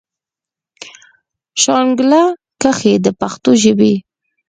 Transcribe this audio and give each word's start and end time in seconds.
شانګله 1.61 2.21
کښې 2.61 2.93
د 3.05 3.07
پښتو 3.19 3.51
ژبې 3.61 3.93